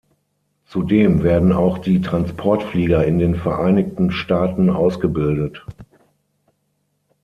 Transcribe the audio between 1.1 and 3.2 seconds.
werden auch die Transportflieger in